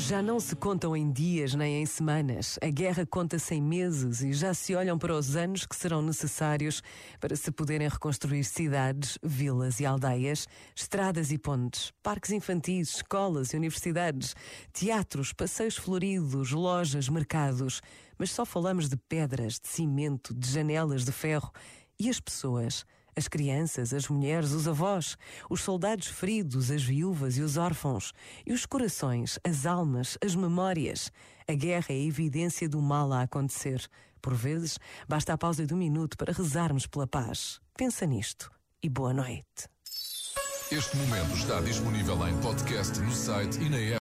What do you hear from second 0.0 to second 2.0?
Já não se contam em dias nem em